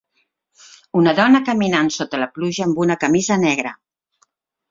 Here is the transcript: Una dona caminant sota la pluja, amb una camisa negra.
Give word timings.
Una 1.01 1.11
dona 1.19 1.41
caminant 1.49 1.91
sota 1.97 2.21
la 2.23 2.29
pluja, 2.37 2.65
amb 2.69 2.81
una 2.87 2.97
camisa 3.05 3.39
negra. 3.45 3.75